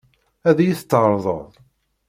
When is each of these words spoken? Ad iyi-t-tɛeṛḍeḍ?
Ad 0.49 0.57
iyi-t-tɛeṛḍeḍ? 0.63 1.47